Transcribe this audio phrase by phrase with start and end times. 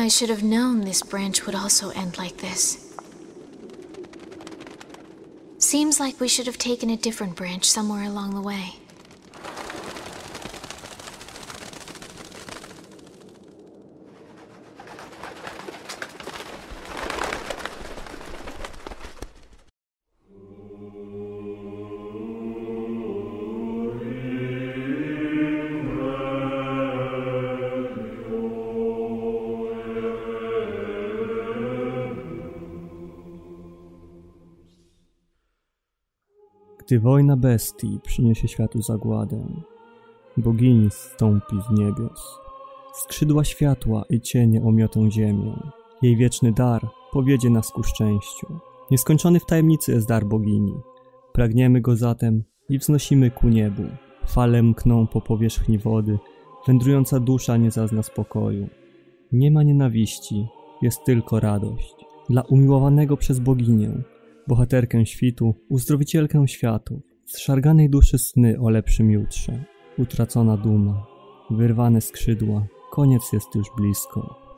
[0.00, 2.96] I should have known this branch would also end like this.
[5.58, 8.76] Seems like we should have taken a different branch somewhere along the way.
[36.90, 39.46] Gdy wojna bestii przyniesie światu zagładę,
[40.36, 42.38] bogini zstąpi z niebios.
[42.94, 45.56] Skrzydła światła i cienie omiotą ziemię.
[46.02, 48.46] Jej wieczny dar powiedzie nas ku szczęściu.
[48.90, 50.74] Nieskończony w tajemnicy jest dar bogini.
[51.32, 53.84] Pragniemy go zatem i wznosimy ku niebu.
[54.26, 56.18] Fale mkną po powierzchni wody,
[56.66, 58.68] wędrująca dusza nie zazna spokoju.
[59.32, 60.46] Nie ma nienawiści,
[60.82, 61.94] jest tylko radość.
[62.30, 63.90] Dla umiłowanego przez boginię,
[64.48, 69.64] bohaterkę świtu, uzdrowicielkę światów, zszarganej duszy sny o lepszym jutrze,
[69.98, 71.06] utracona duma,
[71.50, 74.49] wyrwane skrzydła, koniec jest już blisko.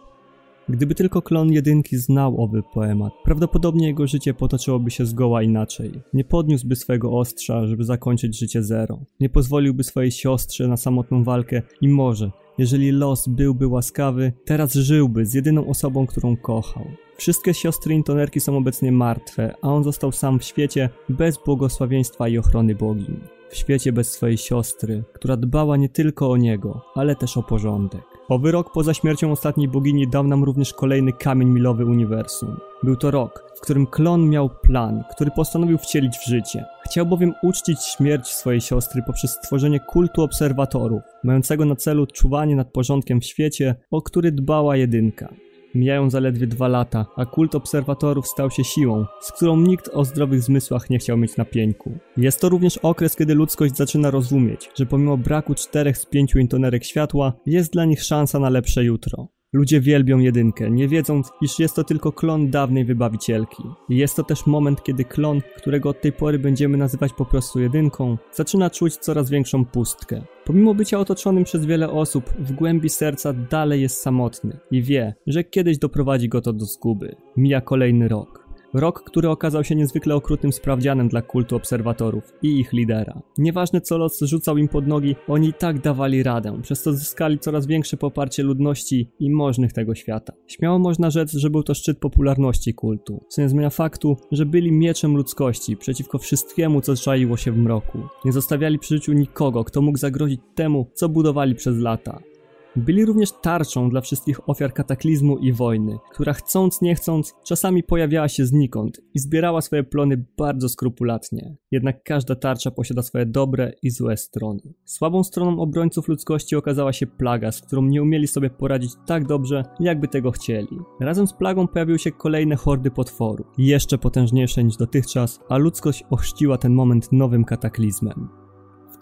[0.73, 5.93] Gdyby tylko klon jedynki znał owy poemat, prawdopodobnie jego życie potoczyłoby się zgoła inaczej.
[6.13, 8.99] Nie podniósłby swego ostrza, żeby zakończyć życie zero.
[9.21, 15.27] Nie pozwoliłby swojej siostrze na samotną walkę i może, jeżeli los byłby łaskawy, teraz żyłby
[15.27, 16.85] z jedyną osobą, którą kochał.
[17.17, 22.39] Wszystkie siostry intonerki są obecnie martwe, a on został sam w świecie bez błogosławieństwa i
[22.39, 23.21] ochrony bogini.
[23.51, 28.12] W świecie bez swojej siostry, która dbała nie tylko o niego, ale też o porządek.
[28.29, 32.57] Owy rok poza śmiercią ostatniej bogini dał nam również kolejny kamień milowy uniwersum.
[32.83, 36.65] Był to rok, w którym klon miał plan, który postanowił wcielić w życie.
[36.85, 42.73] Chciał bowiem uczcić śmierć swojej siostry poprzez stworzenie kultu obserwatorów, mającego na celu czuwanie nad
[42.73, 45.29] porządkiem w świecie, o który dbała jedynka.
[45.75, 50.43] Mijają zaledwie dwa lata, a kult obserwatorów stał się siłą, z którą nikt o zdrowych
[50.43, 51.99] zmysłach nie chciał mieć na pieńku.
[52.17, 56.85] Jest to również okres, kiedy ludzkość zaczyna rozumieć, że pomimo braku czterech z pięciu intonerek
[56.85, 59.29] światła, jest dla nich szansa na lepsze jutro.
[59.55, 63.63] Ludzie wielbią jedynkę, nie wiedząc, iż jest to tylko klon dawnej wybawicielki.
[63.89, 68.19] Jest to też moment, kiedy klon, którego od tej pory będziemy nazywać po prostu jedynką,
[68.33, 70.23] zaczyna czuć coraz większą pustkę.
[70.45, 75.45] Pomimo bycia otoczonym przez wiele osób, w głębi serca dalej jest samotny i wie, że
[75.45, 77.17] kiedyś doprowadzi go to do zguby.
[77.37, 78.42] Mija kolejny rok.
[78.75, 83.23] Rok, który okazał się niezwykle okrutnym sprawdzianem dla kultu obserwatorów i ich lidera.
[83.39, 87.39] Nieważne co los rzucał im pod nogi, oni i tak dawali radę, przez co zyskali
[87.39, 90.33] coraz większe poparcie ludności i możnych tego świata.
[90.47, 94.73] Śmiało można rzec, że był to szczyt popularności kultu, co nie zmienia faktu, że byli
[94.73, 97.99] mieczem ludzkości przeciwko wszystkiemu, co czaiło się w mroku.
[98.25, 102.32] Nie zostawiali przy życiu nikogo, kto mógł zagrozić temu, co budowali przez lata.
[102.77, 108.29] Byli również tarczą dla wszystkich ofiar kataklizmu i wojny, która chcąc nie chcąc czasami pojawiała
[108.29, 111.57] się znikąd i zbierała swoje plony bardzo skrupulatnie.
[111.71, 114.61] Jednak każda tarcza posiada swoje dobre i złe strony.
[114.85, 119.65] Słabą stroną obrońców ludzkości okazała się plaga, z którą nie umieli sobie poradzić tak dobrze,
[119.81, 120.79] jakby tego chcieli.
[121.01, 126.59] Razem z plagą pojawiły się kolejne hordy potworów, jeszcze potężniejsze niż dotychczas, a ludzkość ochrzciła
[126.59, 128.42] ten moment nowym kataklizmem.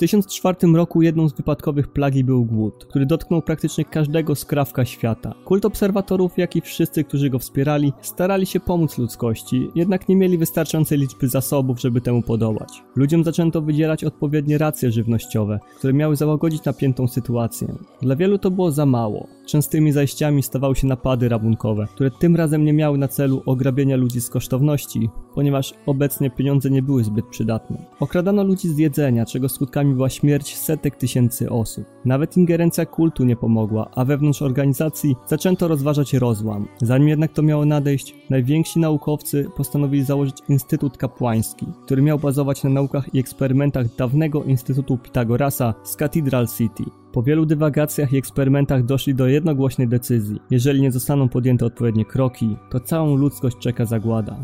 [0.00, 5.34] W 1004 roku jedną z wypadkowych plagi był głód, który dotknął praktycznie każdego skrawka świata.
[5.44, 10.38] Kult obserwatorów, jak i wszyscy, którzy go wspierali, starali się pomóc ludzkości, jednak nie mieli
[10.38, 12.82] wystarczającej liczby zasobów, żeby temu podołać.
[12.96, 17.74] Ludziom zaczęto wydzielać odpowiednie racje żywnościowe, które miały załagodzić napiętą sytuację.
[18.02, 19.26] Dla wielu to było za mało.
[19.46, 24.20] Częstymi zajściami stawały się napady rabunkowe, które tym razem nie miały na celu ograbienia ludzi
[24.20, 27.84] z kosztowności, ponieważ obecnie pieniądze nie były zbyt przydatne.
[28.00, 31.84] Okradano ludzi z jedzenia, czego skutkami była śmierć setek tysięcy osób.
[32.04, 36.68] Nawet ingerencja kultu nie pomogła, a wewnątrz organizacji zaczęto rozważać rozłam.
[36.82, 42.70] Zanim jednak to miało nadejść, najwięksi naukowcy postanowili założyć Instytut Kapłański, który miał bazować na
[42.70, 46.84] naukach i eksperymentach dawnego Instytutu Pitagorasa z Cathedral City.
[47.12, 50.40] Po wielu dywagacjach i eksperymentach doszli do jednogłośnej decyzji.
[50.50, 54.36] Jeżeli nie zostaną podjęte odpowiednie kroki, to całą ludzkość czeka zagłada.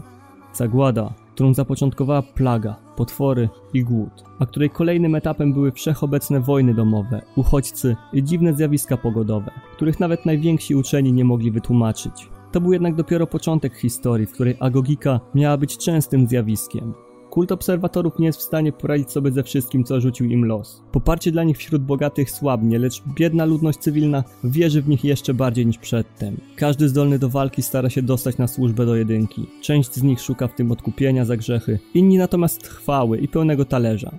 [0.55, 7.23] Zagłada, którą zapoczątkowała plaga, potwory i głód, a której kolejnym etapem były wszechobecne wojny domowe,
[7.37, 12.29] uchodźcy i dziwne zjawiska pogodowe, których nawet najwięksi uczeni nie mogli wytłumaczyć.
[12.53, 16.95] To był jednak dopiero początek historii, w której agogika miała być częstym zjawiskiem.
[17.37, 20.83] Kult obserwatorów nie jest w stanie poradzić sobie ze wszystkim, co rzucił im los.
[20.93, 25.67] Poparcie dla nich wśród bogatych słabnie, lecz biedna ludność cywilna wierzy w nich jeszcze bardziej
[25.67, 26.37] niż przedtem.
[26.57, 29.47] Każdy zdolny do walki stara się dostać na służbę do jedynki.
[29.63, 34.13] Część z nich szuka w tym odkupienia za grzechy, inni natomiast chwały i pełnego talerza.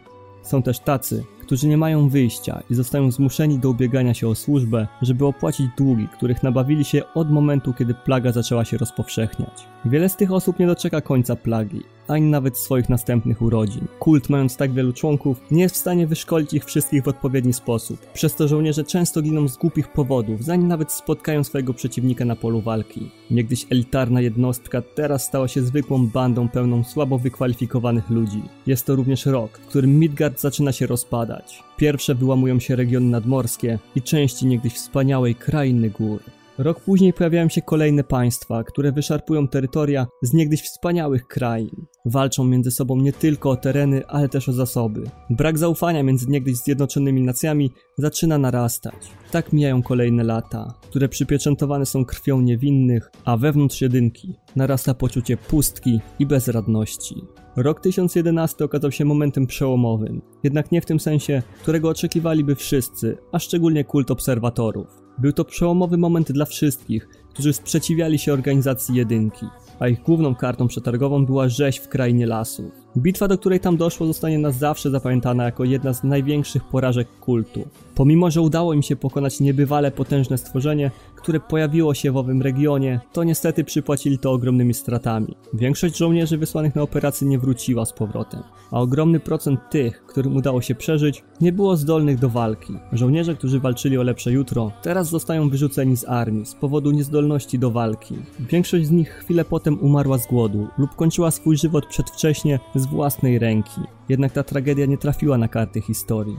[0.44, 4.88] Są też tacy, którzy nie mają wyjścia i zostają zmuszeni do ubiegania się o służbę,
[5.02, 9.66] żeby opłacić długi, których nabawili się od momentu, kiedy plaga zaczęła się rozpowszechniać.
[9.86, 13.88] Wiele z tych osób nie doczeka końca plagi, ani nawet swoich następnych urodzin.
[14.00, 18.06] Kult, mając tak wielu członków, nie jest w stanie wyszkolić ich wszystkich w odpowiedni sposób,
[18.14, 22.62] przez to żołnierze często giną z głupich powodów, zanim nawet spotkają swojego przeciwnika na polu
[22.62, 23.10] walki.
[23.32, 28.42] Niegdyś elitarna jednostka teraz stała się zwykłą bandą pełną słabo wykwalifikowanych ludzi.
[28.68, 31.37] Jest to również rok, w którym Midgard zaczyna się rozpadać.
[31.78, 36.20] Pierwsze wyłamują się regiony nadmorskie i części niegdyś wspaniałej krainy gór.
[36.58, 41.86] Rok później pojawiają się kolejne państwa, które wyszarpują terytoria z niegdyś wspaniałych krain.
[42.06, 45.04] Walczą między sobą nie tylko o tereny, ale też o zasoby.
[45.30, 48.96] Brak zaufania między niegdyś zjednoczonymi nacjami zaczyna narastać.
[49.32, 56.00] Tak mijają kolejne lata, które przypieczętowane są krwią niewinnych, a wewnątrz jedynki narasta poczucie pustki
[56.20, 57.16] i bezradności.
[57.56, 63.40] Rok 1011 okazał się momentem przełomowym, jednak nie w tym sensie, którego oczekiwaliby wszyscy, a
[63.40, 65.07] szczególnie kult obserwatorów.
[65.18, 69.46] Był to przełomowy moment dla wszystkich, którzy sprzeciwiali się organizacji jedynki,
[69.80, 72.88] a ich główną kartą przetargową była rzeź w krainie lasów.
[72.98, 77.68] Bitwa, do której tam doszło, zostanie na zawsze zapamiętana jako jedna z największych porażek kultu.
[77.96, 83.00] Pomimo, że udało im się pokonać niebywale potężne stworzenie, które pojawiło się w owym regionie,
[83.14, 85.36] to niestety przypłacili to ogromnymi stratami.
[85.54, 90.62] Większość żołnierzy wysłanych na operację nie wróciła z powrotem, a ogromny procent tych, którym udało
[90.62, 92.74] się przeżyć, nie było zdolnych do walki.
[92.94, 97.72] Żołnierze, którzy walczyli o lepsze jutro, teraz zostają wyrzuceni z armii z powodu niezdolności do
[97.72, 98.16] walki.
[98.40, 103.40] Większość z nich chwilę potem umarła z głodu lub kończyła swój żywot przedwcześnie z własnej
[103.40, 103.82] ręki.
[104.10, 106.38] Jednak ta tragedia nie trafiła na karty historii.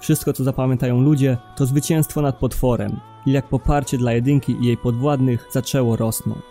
[0.00, 4.76] Wszystko, co zapamiętają ludzie, to zwycięstwo nad potworem i jak poparcie dla jedynki i jej
[4.76, 6.44] podwładnych zaczęło rosnąć.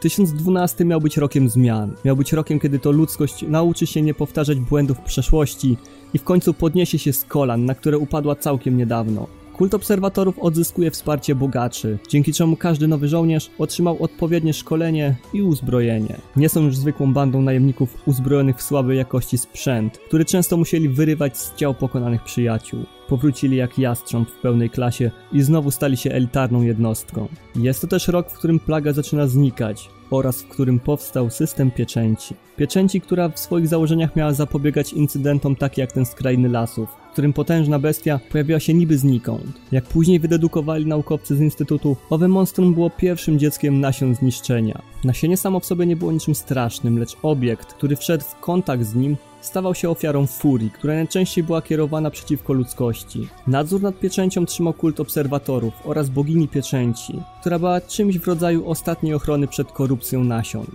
[0.00, 1.94] 1012 miał być rokiem zmian.
[2.04, 5.76] Miał być rokiem, kiedy to ludzkość nauczy się nie powtarzać błędów przeszłości
[6.14, 9.26] i w końcu podniesie się z kolan, na które upadła całkiem niedawno.
[9.56, 16.16] Kult obserwatorów odzyskuje wsparcie bogaczy, dzięki czemu każdy nowy żołnierz otrzymał odpowiednie szkolenie i uzbrojenie.
[16.36, 21.38] Nie są już zwykłą bandą najemników uzbrojonych w słabej jakości sprzęt, który często musieli wyrywać
[21.38, 22.80] z ciał pokonanych przyjaciół.
[23.08, 27.28] Powrócili jak jastrząb w pełnej klasie i znowu stali się elitarną jednostką.
[27.56, 32.34] Jest to też rok, w którym plaga zaczyna znikać oraz w którym powstał system pieczęci.
[32.56, 37.14] Pieczęci, która w swoich założeniach miała zapobiegać incydentom takie jak ten z krainy lasów, w
[37.14, 39.60] którym potężna bestia pojawiła się niby znikąd.
[39.72, 44.82] Jak później wydedukowali naukowcy z Instytutu, owe monstrum było pierwszym dzieckiem nasion zniszczenia.
[45.04, 48.94] Nasienie samo w sobie nie było niczym strasznym, lecz obiekt, który wszedł w kontakt z
[48.94, 53.28] nim, stawał się ofiarą furii, która najczęściej była kierowana przeciwko ludzkości.
[53.46, 59.14] Nadzór nad pieczęcią trzymał kult obserwatorów oraz bogini pieczęci, która była czymś w rodzaju ostatniej
[59.14, 60.66] ochrony przed korupcją nasion.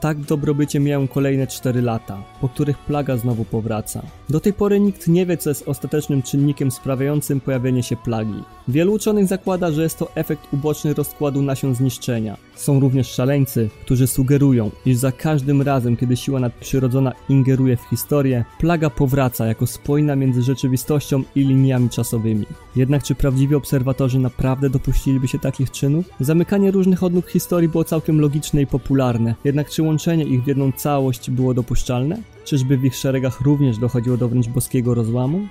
[0.00, 4.02] Tak dobrobycie mijają kolejne 4 lata, po których plaga znowu powraca.
[4.28, 8.42] Do tej pory nikt nie wie, co jest ostatecznym czynnikiem sprawiającym pojawienie się plagi.
[8.68, 12.36] Wielu uczonych zakłada, że jest to efekt uboczny rozkładu nasion zniszczenia.
[12.56, 18.44] Są również szaleńcy, którzy sugerują, iż za każdym razem, kiedy siła nadprzyrodzona ingeruje w historię,
[18.58, 22.46] plaga powraca jako spojna między rzeczywistością i liniami czasowymi.
[22.76, 26.10] Jednak czy prawdziwi obserwatorzy naprawdę dopuściliby się takich czynów?
[26.20, 30.72] Zamykanie różnych odnóg historii było całkiem logiczne i popularne, jednak czy łączenie ich w jedną
[30.72, 32.18] całość było dopuszczalne?
[32.44, 35.46] Czyżby w ich szeregach również dochodziło do wręcz boskiego rozłamu?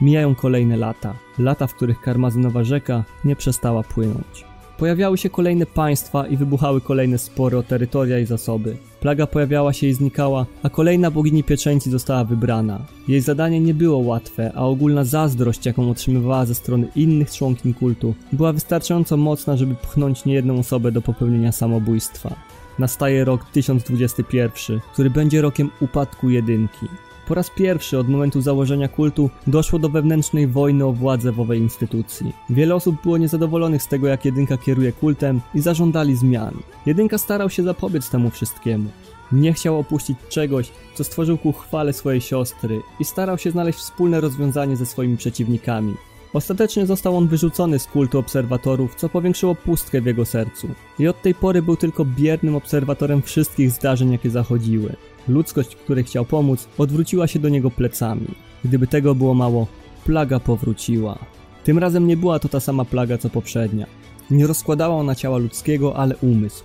[0.00, 4.55] Mijają kolejne lata, lata, w których karmazynowa rzeka nie przestała płynąć.
[4.78, 8.76] Pojawiały się kolejne państwa i wybuchały kolejne spory o terytoria i zasoby.
[9.00, 12.80] Plaga pojawiała się i znikała, a kolejna bogini pieczęci została wybrana.
[13.08, 18.14] Jej zadanie nie było łatwe, a ogólna zazdrość, jaką otrzymywała ze strony innych członkiń kultu,
[18.32, 22.34] była wystarczająco mocna, żeby pchnąć niejedną osobę do popełnienia samobójstwa.
[22.78, 26.86] Nastaje rok 1021, który będzie rokiem upadku jedynki.
[27.26, 31.60] Po raz pierwszy od momentu założenia kultu doszło do wewnętrznej wojny o władzę w owej
[31.60, 32.32] instytucji.
[32.50, 36.54] Wiele osób było niezadowolonych z tego, jak jedynka kieruje kultem i zażądali zmian.
[36.86, 38.90] Jedynka starał się zapobiec temu wszystkiemu.
[39.32, 44.20] Nie chciał opuścić czegoś, co stworzył ku chwale swojej siostry i starał się znaleźć wspólne
[44.20, 45.94] rozwiązanie ze swoimi przeciwnikami.
[46.32, 50.68] Ostatecznie został on wyrzucony z kultu obserwatorów, co powiększyło pustkę w jego sercu.
[50.98, 54.96] I od tej pory był tylko biernym obserwatorem wszystkich zdarzeń, jakie zachodziły.
[55.28, 58.26] Ludzkość, której chciał pomóc, odwróciła się do niego plecami.
[58.64, 59.66] Gdyby tego było mało,
[60.04, 61.18] plaga powróciła.
[61.64, 63.86] Tym razem nie była to ta sama plaga co poprzednia.
[64.30, 66.64] Nie rozkładała ona ciała ludzkiego, ale umysł.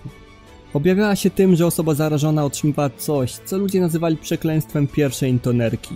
[0.74, 5.94] Objawiała się tym, że osoba zarażona otrzymywała coś, co ludzie nazywali przekleństwem pierwszej intonerki.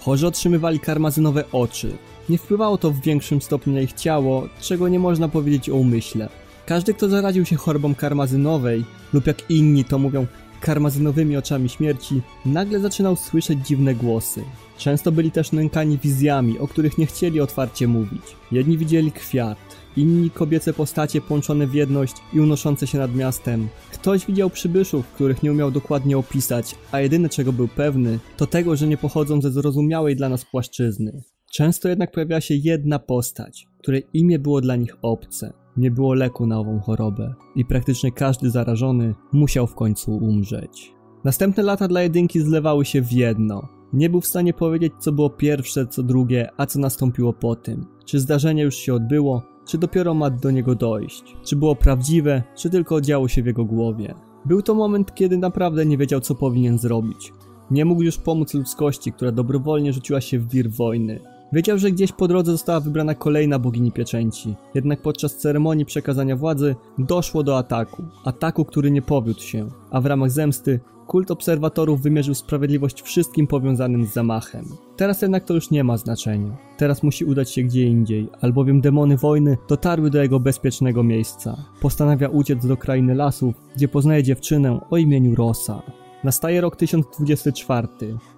[0.00, 1.92] Chorzy otrzymywali karmazynowe oczy.
[2.28, 6.28] Nie wpływało to w większym stopniu na ich ciało, czego nie można powiedzieć o umyśle.
[6.66, 10.26] Każdy, kto zaraził się chorobą karmazynowej, lub jak inni to mówią,
[10.64, 14.42] karmazynowymi oczami śmierci, nagle zaczynał słyszeć dziwne głosy.
[14.78, 18.22] Często byli też nękani wizjami, o których nie chcieli otwarcie mówić.
[18.52, 19.58] Jedni widzieli kwiat,
[19.96, 23.68] inni kobiece postacie połączone w jedność i unoszące się nad miastem.
[23.92, 28.76] Ktoś widział przybyszów, których nie umiał dokładnie opisać, a jedyne czego był pewny, to tego,
[28.76, 31.22] że nie pochodzą ze zrozumiałej dla nas płaszczyzny.
[31.52, 35.63] Często jednak pojawiała się jedna postać, której imię było dla nich obce.
[35.76, 40.94] Nie było leku na ową chorobę i praktycznie każdy zarażony musiał w końcu umrzeć.
[41.24, 43.68] Następne lata dla jedynki zlewały się w jedno.
[43.92, 47.86] Nie był w stanie powiedzieć, co było pierwsze, co drugie, a co nastąpiło po tym.
[48.04, 51.36] Czy zdarzenie już się odbyło, czy dopiero ma do niego dojść.
[51.44, 54.14] Czy było prawdziwe, czy tylko działo się w jego głowie.
[54.44, 57.32] Był to moment, kiedy naprawdę nie wiedział, co powinien zrobić.
[57.70, 61.20] Nie mógł już pomóc ludzkości, która dobrowolnie rzuciła się w wir wojny.
[61.54, 64.54] Wiedział, że gdzieś po drodze została wybrana kolejna bogini pieczęci.
[64.74, 68.02] Jednak podczas ceremonii przekazania władzy doszło do ataku.
[68.24, 74.06] Ataku, który nie powiódł się, a w ramach zemsty kult obserwatorów wymierzył sprawiedliwość wszystkim powiązanym
[74.06, 74.64] z zamachem.
[74.96, 76.56] Teraz jednak to już nie ma znaczenia.
[76.76, 81.56] Teraz musi udać się gdzie indziej, albowiem demony wojny dotarły do jego bezpiecznego miejsca.
[81.80, 85.82] Postanawia uciec do krainy lasów, gdzie poznaje dziewczynę o imieniu Rosa.
[86.24, 87.88] Nastaje rok 1024.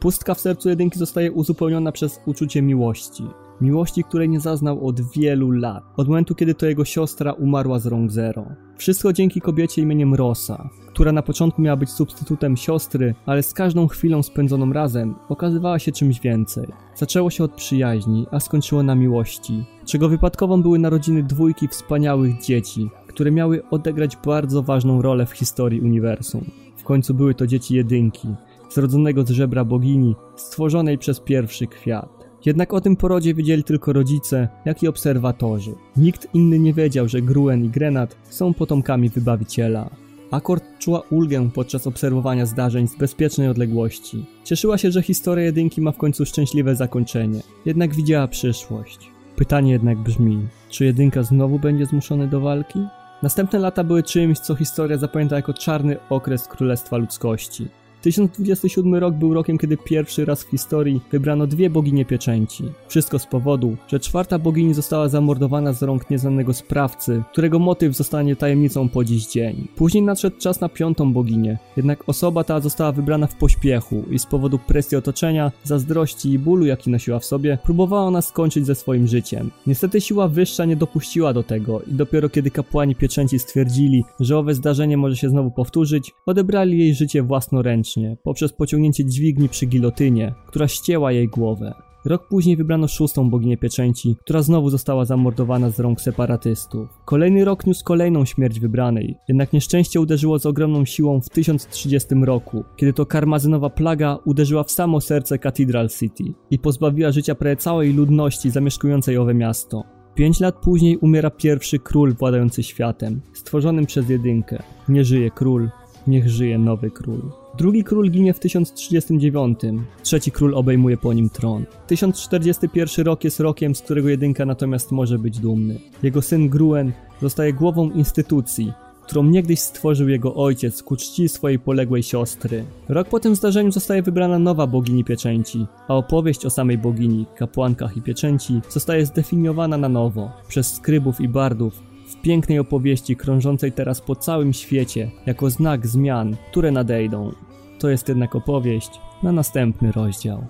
[0.01, 3.25] Pustka w sercu jedynki zostaje uzupełniona przez uczucie miłości.
[3.61, 5.85] Miłości, której nie zaznał od wielu lat.
[5.97, 8.47] Od momentu, kiedy to jego siostra umarła z rąk zero.
[8.77, 13.89] Wszystko dzięki kobiecie imieniem Rosa, która na początku miała być substytutem siostry, ale z każdą
[13.89, 16.67] chwilą spędzoną razem okazywała się czymś więcej.
[16.95, 22.91] Zaczęło się od przyjaźni, a skończyło na miłości, czego wypadkową były narodziny dwójki wspaniałych dzieci,
[23.07, 26.45] które miały odegrać bardzo ważną rolę w historii uniwersum.
[26.87, 28.29] Końcu były to dzieci jedynki,
[28.71, 32.09] zrodzonego z żebra bogini, stworzonej przez pierwszy kwiat.
[32.45, 35.75] Jednak o tym porodzie wiedzieli tylko rodzice, jak i obserwatorzy.
[35.97, 39.91] Nikt inny nie wiedział, że Gruen i Grenat są potomkami wybawiciela.
[40.31, 44.25] Akord czuła ulgę podczas obserwowania zdarzeń z bezpiecznej odległości.
[44.45, 49.11] Cieszyła się, że historia jedynki ma w końcu szczęśliwe zakończenie, jednak widziała przyszłość.
[49.37, 52.79] Pytanie jednak brzmi, czy jedynka znowu będzie zmuszony do walki?
[53.23, 57.69] Następne lata były czymś, co historia zapamięta jako czarny okres Królestwa Ludzkości.
[58.07, 62.65] 1027 rok był rokiem, kiedy pierwszy raz w historii wybrano dwie boginie pieczęci.
[62.89, 68.37] Wszystko z powodu, że czwarta bogini została zamordowana z rąk nieznanego sprawcy, którego motyw zostanie
[68.37, 69.69] tajemnicą po dziś dzień.
[69.77, 74.27] Później nadszedł czas na piątą boginię, jednak osoba ta została wybrana w pośpiechu i z
[74.27, 79.07] powodu presji otoczenia, zazdrości i bólu, jaki nosiła w sobie, próbowała ona skończyć ze swoim
[79.07, 79.51] życiem.
[79.67, 84.55] Niestety siła wyższa nie dopuściła do tego i dopiero kiedy kapłani pieczęci stwierdzili, że owe
[84.55, 90.69] zdarzenie może się znowu powtórzyć, odebrali jej życie własnoręcznie poprzez pociągnięcie dźwigni przy gilotynie, która
[90.69, 91.75] ścięła jej głowę.
[92.07, 96.89] Rok później wybrano szóstą boginię pieczęci, która znowu została zamordowana z rąk separatystów.
[97.05, 102.65] Kolejny rok niósł kolejną śmierć wybranej, jednak nieszczęście uderzyło z ogromną siłą w 1030 roku,
[102.77, 107.93] kiedy to karmazynowa plaga uderzyła w samo serce Cathedral City i pozbawiła życia prawie całej
[107.93, 109.85] ludności zamieszkującej owe miasto.
[110.15, 114.63] Pięć lat później umiera pierwszy król władający światem, stworzonym przez jedynkę.
[114.89, 115.71] Nie żyje król,
[116.07, 117.46] niech żyje nowy król.
[117.59, 119.59] Drugi król ginie w 1039,
[120.03, 121.65] trzeci król obejmuje po nim tron.
[121.87, 125.79] 1041 rok jest rokiem, z którego jedynka natomiast może być dumny.
[126.03, 128.73] Jego syn Gruen zostaje głową instytucji,
[129.03, 132.65] którą niegdyś stworzył jego ojciec ku czci swojej poległej siostry.
[132.89, 137.97] Rok po tym zdarzeniu zostaje wybrana nowa bogini pieczęci, a opowieść o samej bogini, kapłankach
[137.97, 144.01] i pieczęci zostaje zdefiniowana na nowo przez skrybów i bardów, w pięknej opowieści krążącej teraz
[144.01, 147.33] po całym świecie jako znak zmian, które nadejdą.
[147.79, 150.47] To jest jednak opowieść na następny rozdział.